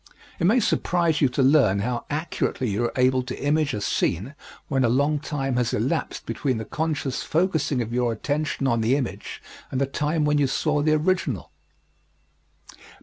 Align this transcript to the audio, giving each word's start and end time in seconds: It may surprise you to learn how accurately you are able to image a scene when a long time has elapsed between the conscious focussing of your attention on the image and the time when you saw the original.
It 0.39 0.45
may 0.45 0.59
surprise 0.59 1.21
you 1.21 1.29
to 1.29 1.43
learn 1.43 1.81
how 1.81 2.05
accurately 2.09 2.71
you 2.71 2.85
are 2.85 2.91
able 2.95 3.21
to 3.21 3.39
image 3.39 3.75
a 3.75 3.81
scene 3.81 4.33
when 4.67 4.83
a 4.83 4.89
long 4.89 5.19
time 5.19 5.57
has 5.57 5.75
elapsed 5.75 6.25
between 6.25 6.57
the 6.57 6.65
conscious 6.65 7.21
focussing 7.21 7.83
of 7.83 7.93
your 7.93 8.11
attention 8.11 8.65
on 8.65 8.81
the 8.81 8.95
image 8.95 9.43
and 9.69 9.79
the 9.79 9.85
time 9.85 10.25
when 10.25 10.39
you 10.39 10.47
saw 10.47 10.81
the 10.81 10.93
original. 10.93 11.51